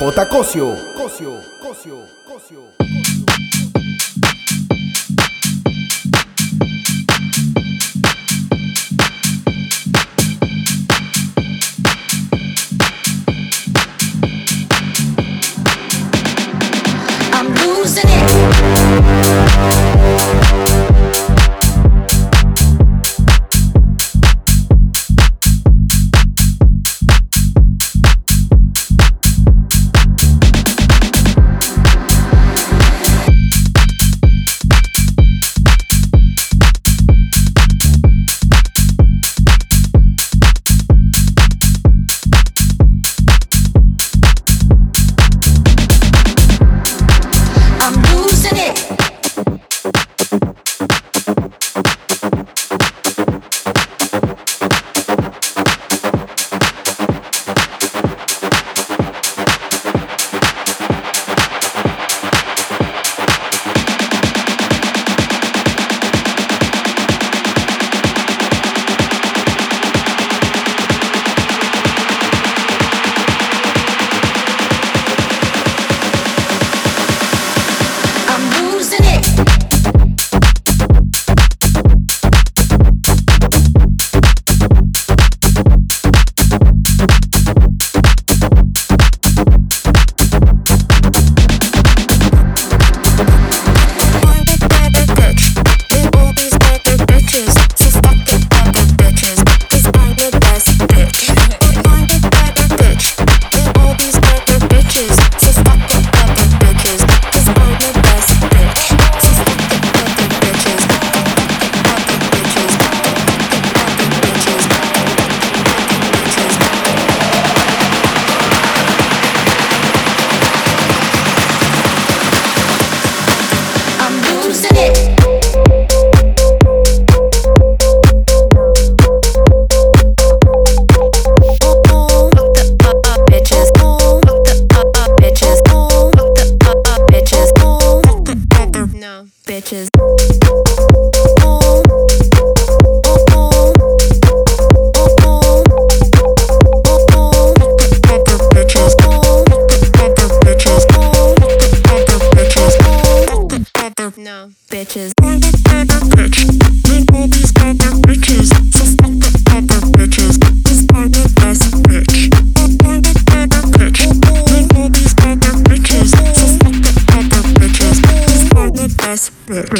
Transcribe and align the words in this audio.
J. 0.00 0.26
Cosio. 0.28 0.74
Cosio, 0.96 1.42
Cosio, 1.60 2.08
Cosio. 2.24 2.99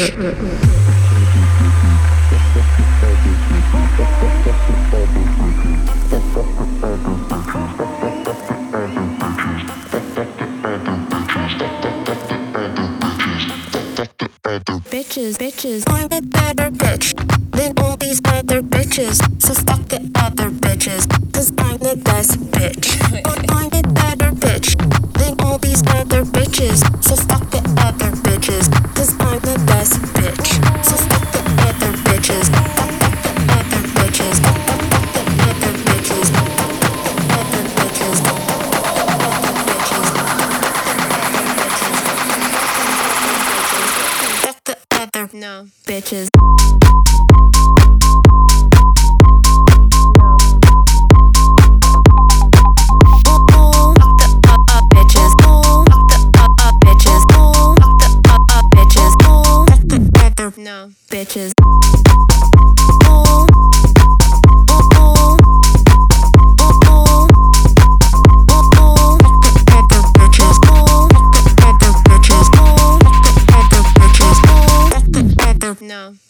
Uh. 0.01 0.70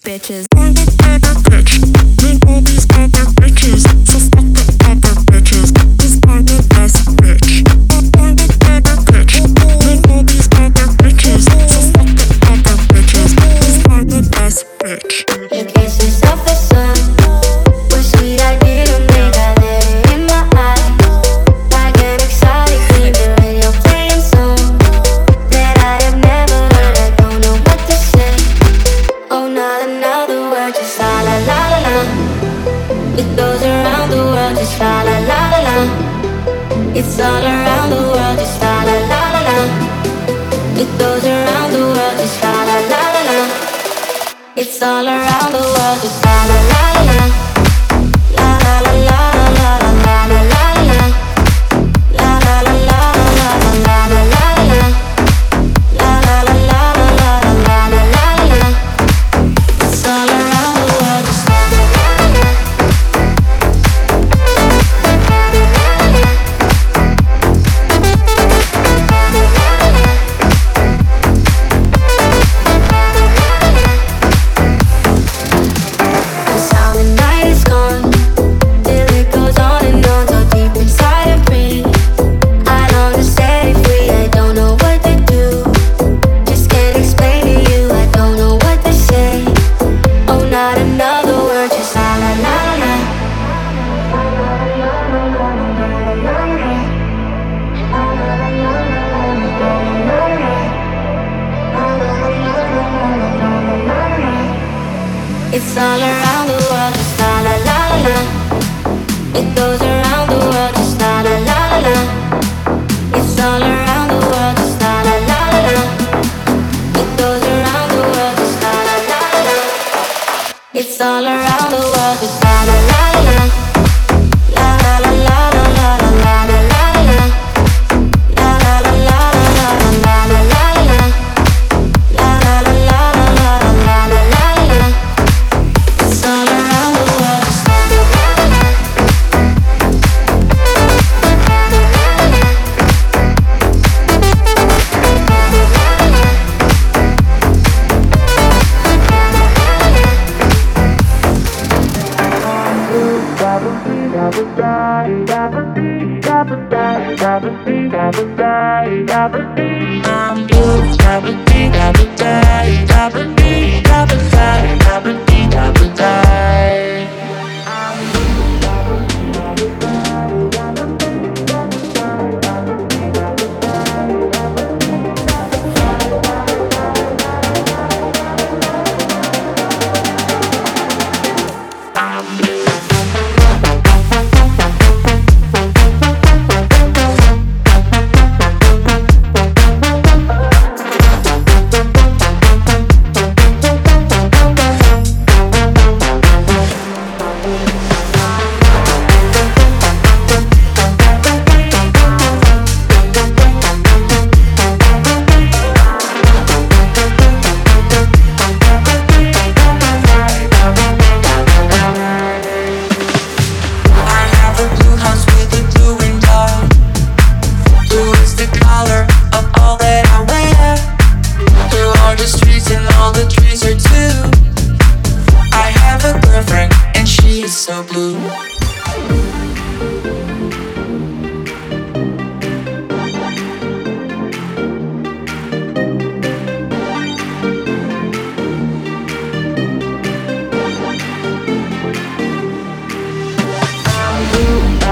Bitches. 0.03 0.47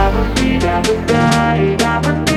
never, 0.10 0.60
never 0.60 1.06
die, 1.06 1.76
never 1.78 2.14
die. 2.14 2.29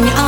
I 0.00 0.14
walk 0.14 0.27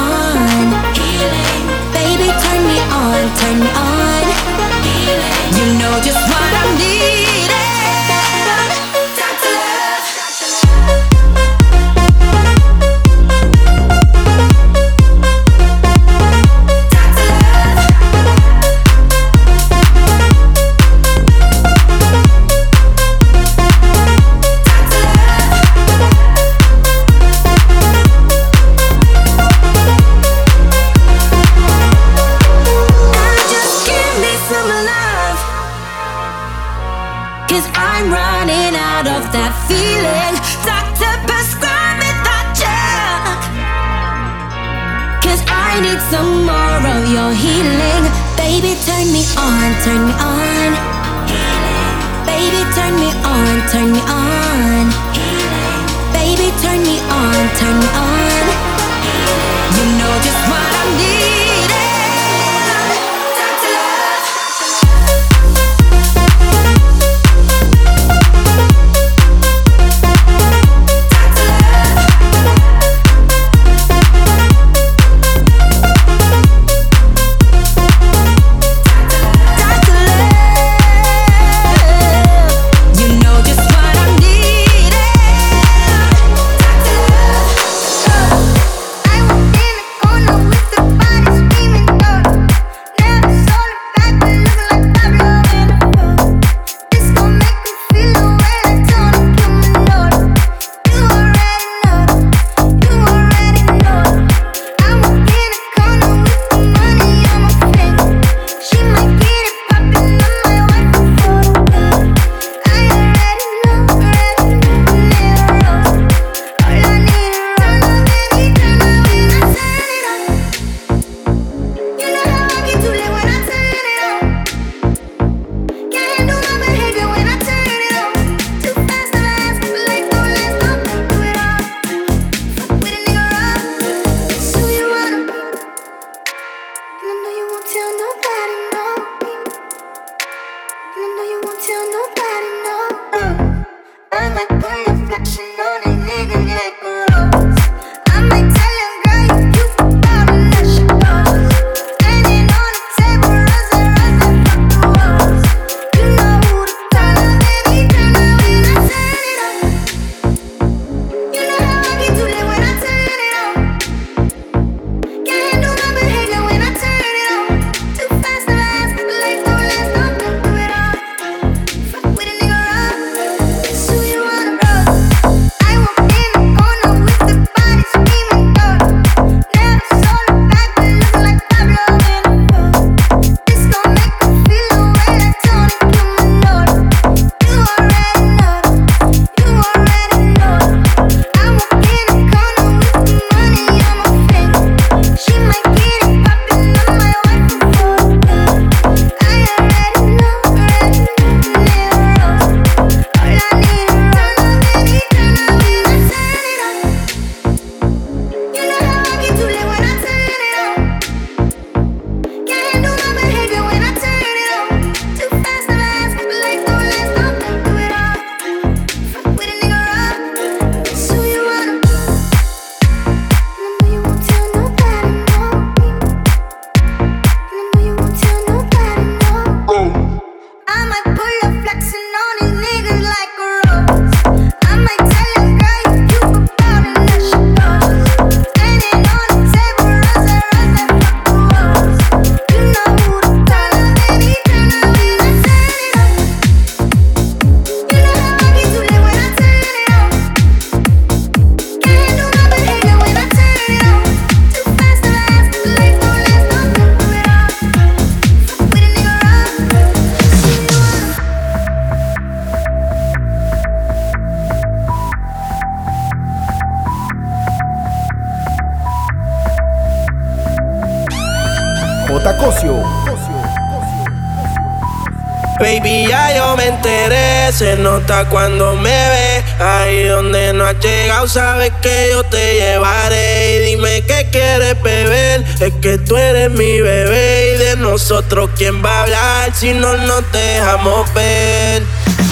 nota 278.01 278.29
cuando 278.29 278.75
me 278.77 278.91
ve. 278.91 279.45
Ahí 279.61 280.05
donde 280.05 280.53
no 280.53 280.65
has 280.65 280.79
llegado, 280.81 281.29
sabes 281.29 281.73
que 281.83 282.09
yo 282.11 282.23
te 282.25 282.55
llevaré. 282.55 283.57
Y 283.57 283.71
dime 283.71 284.03
qué 284.03 284.29
quieres 284.31 284.81
beber, 284.83 285.45
es 285.61 285.73
que 285.81 285.99
tú 285.99 286.17
eres 286.17 286.51
mi 286.51 286.81
bebé. 286.81 287.55
Y 287.55 287.59
de 287.59 287.77
nosotros, 287.77 288.51
¿quién 288.57 288.85
va 288.85 288.91
a 288.91 289.03
hablar 289.03 289.55
si 289.55 289.73
no 289.73 289.97
nos 289.97 290.31
dejamos 290.33 291.13
ver? 291.15 291.83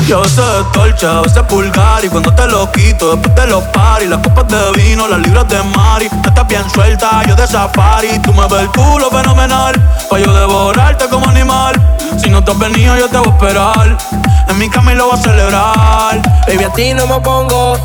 Yo 0.06 0.24
sé 0.24 0.40
dolce, 0.72 1.06
a 1.06 1.20
veces 1.20 1.42
pulgar 1.42 2.02
Y 2.02 2.08
cuando 2.08 2.34
te 2.34 2.46
lo 2.46 2.72
quito, 2.72 3.14
después 3.14 3.34
de 3.34 3.46
los 3.46 3.62
paris 3.64 4.08
Las 4.08 4.20
copas 4.20 4.48
de 4.48 4.72
vino, 4.80 5.06
las 5.06 5.20
libras 5.20 5.46
de 5.48 5.62
mari 5.62 6.06
Estás 6.06 6.48
bien 6.48 6.62
suelta, 6.70 7.22
yo 7.28 7.36
de 7.36 7.46
safari 7.46 8.18
Tú 8.20 8.32
me 8.32 8.46
ves 8.48 8.62
el 8.62 8.68
culo 8.68 9.10
fenomenal 9.10 9.74
Pa' 10.08 10.18
yo 10.18 10.32
devorarte 10.32 11.08
como 11.08 11.28
animal 11.28 11.74
Si 12.22 12.30
no 12.30 12.42
te 12.42 12.52
has 12.52 12.58
venido, 12.58 12.96
yo 12.96 13.08
te 13.08 13.18
voy 13.18 13.28
a 13.28 13.30
esperar 13.32 13.98
En 14.48 14.58
mi 14.58 14.68
cama 14.68 14.92
y 14.92 14.96
lo 14.96 15.08
voy 15.08 15.18
a 15.18 15.22
celebrar. 15.22 16.22
Baby, 16.46 16.64
a 16.64 16.72
ti 16.72 16.94
no 16.94 17.06
me 17.06 17.20
pongo 17.20 17.76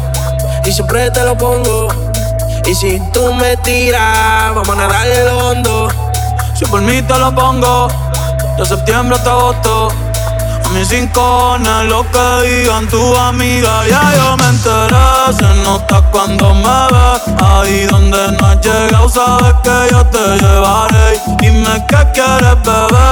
Y 0.66 0.72
siempre 0.72 1.12
te 1.12 1.24
lo 1.24 1.38
pongo. 1.38 1.88
Y 2.66 2.74
si 2.74 3.00
tú 3.12 3.34
me 3.34 3.58
tiras, 3.58 4.54
vamos 4.56 4.70
a 4.70 4.76
nadar 4.76 5.08
el 5.08 5.28
hondo. 5.28 5.90
Si 6.56 6.66
por 6.66 6.82
mí 6.82 7.02
te 7.02 7.18
lo 7.18 7.34
pongo 7.34 7.88
De 8.58 8.66
septiembre 8.66 9.18
hasta 9.18 9.32
agosto. 9.32 9.90
Mis 10.74 10.90
rincones, 10.90 11.86
lo 11.86 12.04
que 12.10 12.48
digan 12.48 12.88
tu 12.88 13.16
amiga, 13.16 13.88
ya 13.88 14.12
yo 14.16 14.38
me 14.38 14.48
enteré. 14.48 15.32
Se 15.38 15.64
nota 15.64 16.02
cuando 16.12 16.52
me 16.56 16.64
ves, 16.64 17.44
ahí 17.44 17.86
donde 17.86 18.32
no 18.32 18.48
has 18.48 18.60
llegado, 18.60 19.08
sabes 19.08 19.54
que 19.62 19.92
yo 19.92 20.04
te 20.08 20.18
llevaré. 20.40 21.22
Dime 21.40 21.86
qué 21.88 21.98
quieres 22.16 22.56
beber, 22.64 23.03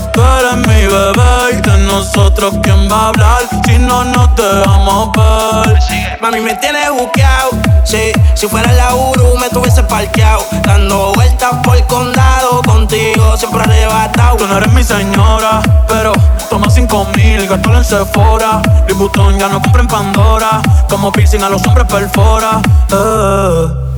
que 0.00 0.06
tú 0.08 0.20
eres 0.22 0.56
mi 0.66 0.86
bebé. 0.86 1.58
Y 1.58 1.60
de 1.60 1.78
nosotros, 1.86 2.54
¿quién 2.62 2.90
va 2.90 3.04
a 3.04 3.08
hablar 3.08 3.38
si 3.64 3.78
no 3.78 4.04
nos 4.04 4.34
dejamos 4.36 5.10
ver? 5.12 5.78
Mami, 6.20 6.40
me 6.40 6.54
tienes 6.56 6.90
buqueado, 6.90 7.50
sí. 7.84 8.12
Si 8.34 8.46
fuera 8.46 8.72
la 8.72 8.94
Uru, 8.94 9.36
me 9.38 9.48
tuviese 9.48 9.82
parqueado. 9.82 10.44
Dando 10.64 11.12
vueltas 11.14 11.54
por 11.64 11.76
el 11.76 11.86
condado, 11.86 12.62
contigo 12.62 13.36
siempre 13.36 13.62
arrebatado. 13.62 14.36
Tú 14.36 14.46
no 14.46 14.56
eres 14.56 14.72
mi 14.72 14.84
señora, 14.84 15.60
pero 15.88 16.12
toma 16.50 16.70
cinco 16.70 17.06
mil, 17.16 17.46
gasto 17.46 17.74
en 17.74 17.84
Sephora. 17.84 18.62
Mi 18.86 18.94
botón 18.94 19.38
ya 19.38 19.48
no 19.48 19.60
compra 19.60 19.82
en 19.82 19.88
Pandora. 19.88 20.60
Como 20.88 21.12
piercing 21.12 21.42
a 21.42 21.48
los 21.48 21.66
hombres 21.66 21.86
perfora. 21.86 22.60
Eh. 22.90 23.88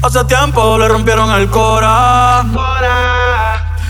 Hace 0.00 0.24
tiempo 0.24 0.78
le 0.78 0.88
rompieron 0.88 1.30
el 1.32 1.50
cora. 1.50 2.44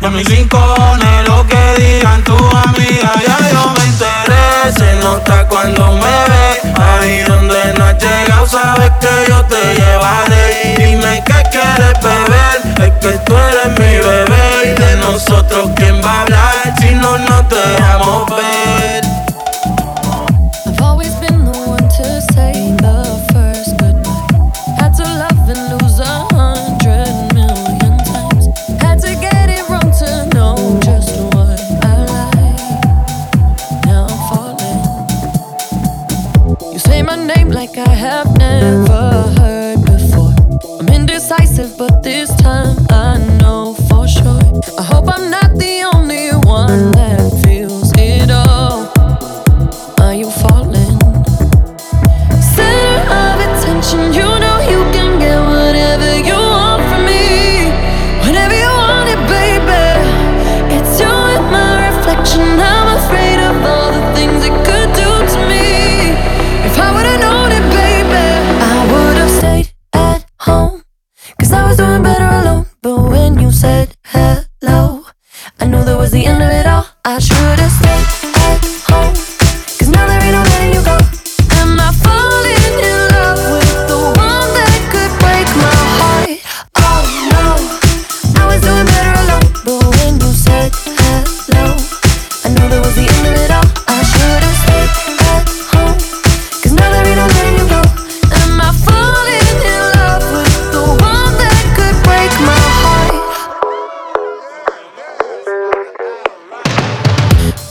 Y 0.00 0.04
a 0.06 0.10
mis 0.10 0.26
rincones, 0.26 1.28
lo 1.28 1.46
que 1.46 1.74
digan 1.76 2.24
tu 2.24 2.34
amiga, 2.34 3.12
ya 3.26 3.50
yo 3.52 3.70
me 3.76 3.84
enteré. 3.84 4.72
Se 4.74 4.94
nota 5.04 5.46
cuando 5.46 5.92
me 5.92 6.00
ve. 6.00 6.72
Ahí 6.74 7.22
donde 7.24 7.74
no 7.76 7.84
has 7.84 7.98
llegado, 8.02 8.46
sabes 8.46 8.90
que 8.98 9.30
yo 9.30 9.44
te 9.44 9.74
llevaré. 9.74 10.74
Dime 10.78 11.22
qué 11.26 11.42
quieres 11.50 12.00
beber. 12.02 12.88
Es 12.88 12.92
que 13.00 13.18
tú 13.26 13.34
eres 13.36 13.78
mi 13.78 13.98
bebé. 13.98 14.74
Y 14.74 14.80
de 14.80 14.96
nosotros, 14.96 15.70
¿quién 15.76 16.00
va 16.02 16.12
a 16.12 16.22
hablar 16.22 16.74
si 16.78 16.94
no 16.94 17.18
nos 17.18 17.48
dejamos 17.50 18.30
ver? 18.30 18.49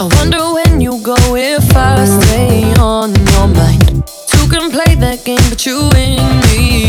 I 0.01 0.07
wonder 0.15 0.53
when 0.53 0.79
you 0.79 1.01
go 1.03 1.17
if 1.35 1.75
I 1.75 2.05
stay 2.05 2.73
on 2.79 3.13
your 3.13 3.47
mind. 3.49 4.07
Two 4.27 4.47
can 4.47 4.71
play 4.71 4.95
that 4.95 5.25
game, 5.25 5.43
but 5.49 5.65
you 5.65 5.89
and 5.93 6.39
me. 6.47 6.88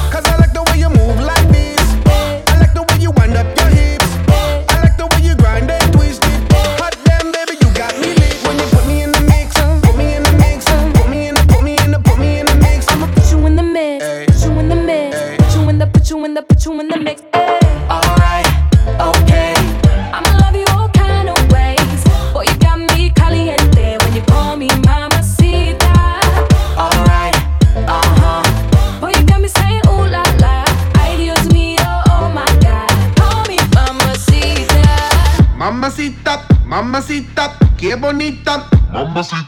mamacita, 35.91 36.47
mamacita, 36.65 37.57
qué 37.77 37.95
bonita, 37.95 38.65
mamacita. 38.93 39.45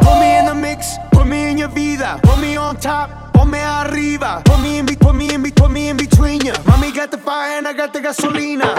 Put 0.00 0.18
me 0.18 0.38
in 0.38 0.46
the 0.46 0.54
mix, 0.54 0.96
put 1.12 1.26
me 1.26 1.50
in 1.50 1.58
your 1.58 1.68
vida, 1.68 2.18
put 2.22 2.38
on 2.56 2.76
top, 2.76 3.34
put 3.34 3.44
me 3.46 3.58
arriba, 3.58 4.40
put 4.46 4.58
me 4.60 4.78
in, 4.78 4.86
put 4.86 5.14
me 5.14 5.34
in, 5.34 5.42
put 5.52 5.70
me 5.70 5.90
in 5.90 5.98
between 5.98 6.40
ya. 6.40 6.54
Mommy 6.64 6.90
got 6.90 7.10
the 7.10 7.18
fire 7.18 7.58
and 7.58 7.68
I 7.68 7.74
got 7.74 7.92
the 7.92 8.00
gasolina. 8.00 8.69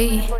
Ahí. 0.00 0.39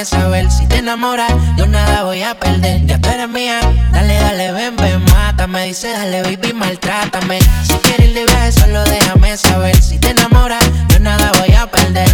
de 0.00 0.06
saber 0.06 0.50
si 0.50 0.66
te 0.66 0.78
enamoras. 0.78 1.32
Yo 1.58 1.66
nada 1.66 2.04
voy 2.04 2.22
a 2.22 2.34
perder, 2.34 2.86
ya 2.86 2.98
tú 2.98 3.08
eres 3.10 3.28
mía. 3.28 3.60
Dale, 3.92 4.14
dale, 4.14 4.52
ven, 4.52 4.74
ven, 4.76 5.04
mátame. 5.04 5.66
Dice, 5.66 5.92
dale, 5.92 6.22
baby, 6.22 6.54
maltrátame. 6.54 7.38
Si 7.66 7.74
quieres 7.84 8.16
ir 8.16 8.52
solo 8.52 8.82
déjame 8.84 9.36
saber 9.36 9.76
si 9.82 9.98
te 9.98 10.10
enamoras. 10.10 10.64
Yo 10.88 11.00
nada 11.00 11.32
voy 11.38 11.54
a 11.54 11.66
perder. 11.66 12.08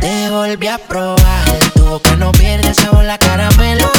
Te 0.00 0.30
volví 0.30 0.68
a 0.68 0.78
probar, 0.78 1.48
tu 1.74 1.84
boca 1.84 2.14
no 2.16 2.30
pierde 2.30 2.72
sabor 2.72 3.04
la 3.04 3.18
caramelo 3.18 3.97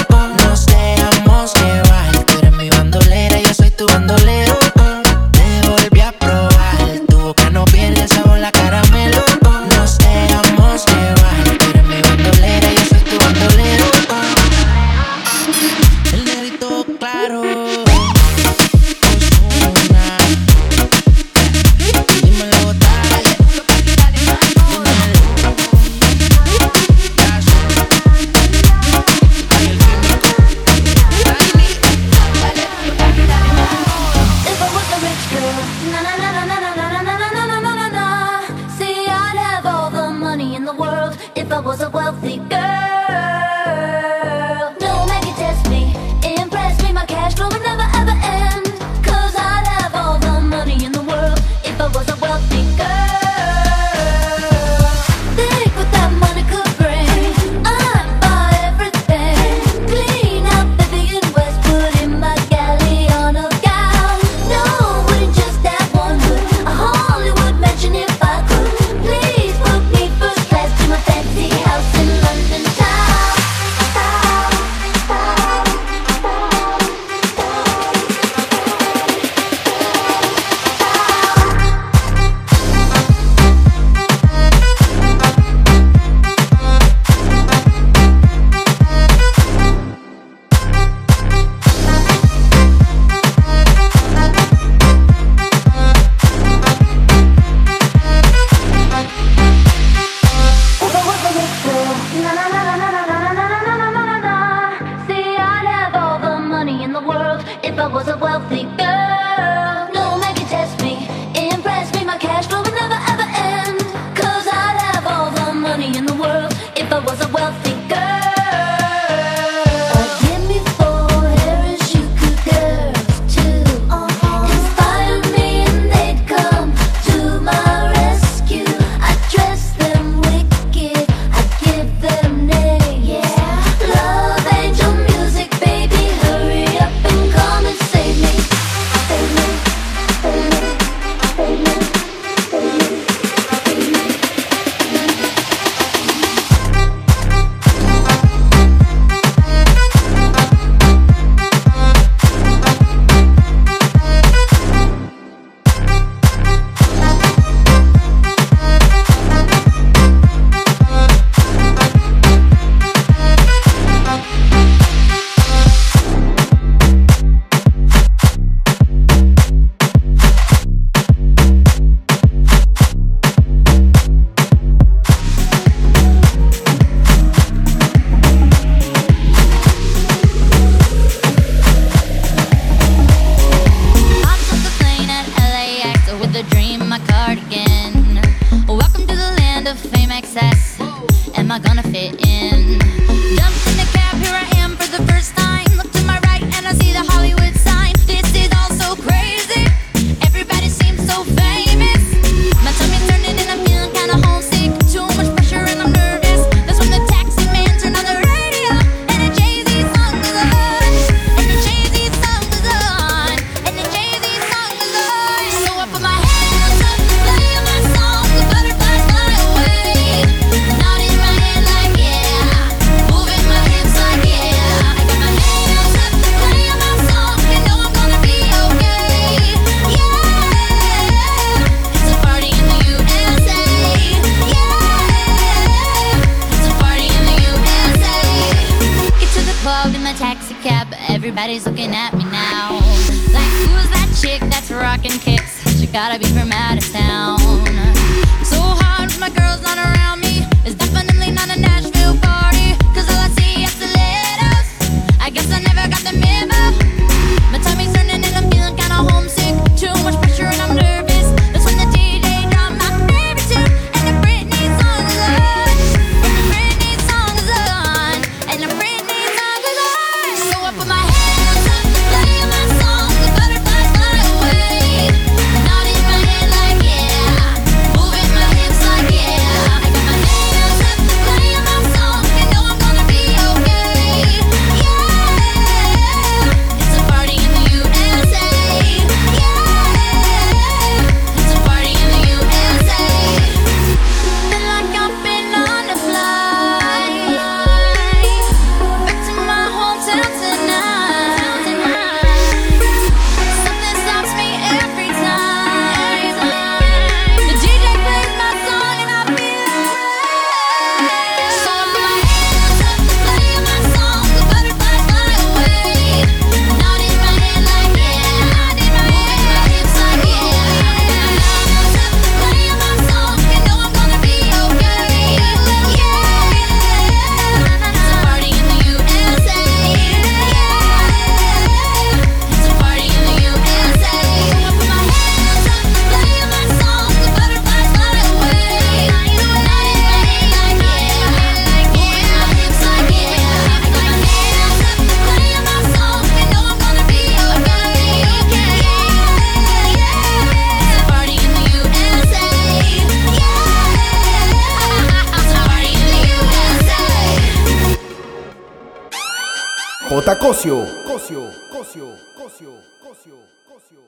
Cosio. 360.60 360.86
Cosio. 361.08 361.52
Cosio. 361.72 362.18
Cosio. 362.36 362.74
Cosio. 363.02 363.38
Cosio. 363.66 364.04